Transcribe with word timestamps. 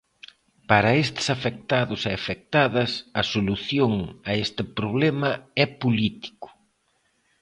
Para 0.69 0.95
estes 1.05 1.27
afectados 1.35 2.01
e 2.09 2.11
afectadas, 2.19 2.91
a 3.21 3.23
solución 3.33 3.93
a 4.29 4.31
este 4.43 4.63
problema 4.77 5.31
é 5.63 5.65
político. 5.83 6.47